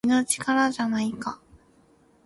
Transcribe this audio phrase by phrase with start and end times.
[0.03, 1.39] 君の力じゃないか